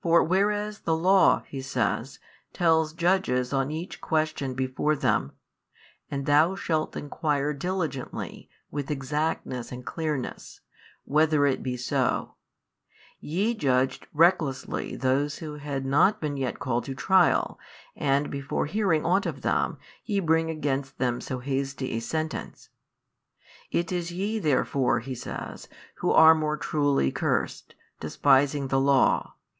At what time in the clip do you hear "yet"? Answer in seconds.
16.36-16.60